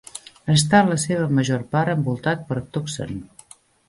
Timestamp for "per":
2.47-2.57